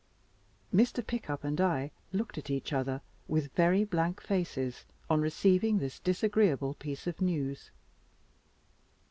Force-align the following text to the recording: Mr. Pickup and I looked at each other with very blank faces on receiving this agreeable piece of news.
Mr. 0.73 1.05
Pickup 1.05 1.43
and 1.43 1.61
I 1.61 1.91
looked 2.11 2.39
at 2.39 2.49
each 2.49 2.73
other 2.73 3.01
with 3.27 3.53
very 3.53 3.83
blank 3.83 4.19
faces 4.19 4.83
on 5.11 5.21
receiving 5.21 5.77
this 5.77 6.01
agreeable 6.23 6.73
piece 6.73 7.05
of 7.05 7.21
news. 7.21 7.69